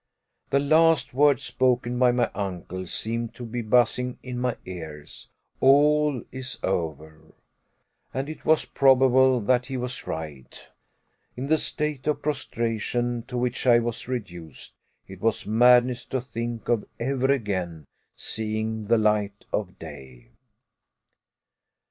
The 0.49 0.57
last 0.57 1.13
words 1.13 1.43
spoken 1.43 1.99
by 1.99 2.11
my 2.11 2.31
uncle 2.33 2.87
seemed 2.87 3.35
to 3.35 3.45
be 3.45 3.61
buzzing 3.61 4.17
in 4.23 4.39
my 4.39 4.55
ears 4.65 5.29
all 5.59 6.23
is 6.31 6.57
over! 6.63 7.21
And 8.11 8.27
it 8.27 8.43
was 8.43 8.65
probable 8.65 9.39
that 9.41 9.67
he 9.67 9.77
was 9.77 10.07
right. 10.07 10.67
In 11.37 11.45
the 11.45 11.59
state 11.59 12.07
of 12.07 12.23
prostration 12.23 13.25
to 13.27 13.37
which 13.37 13.67
I 13.67 13.77
was 13.77 14.07
reduced, 14.07 14.73
it 15.07 15.21
was 15.21 15.45
madness 15.45 16.03
to 16.05 16.19
think 16.19 16.67
of 16.67 16.83
ever 16.99 17.31
again 17.31 17.85
seeing 18.15 18.87
the 18.87 18.97
light 18.97 19.45
of 19.53 19.77
day. 19.77 20.29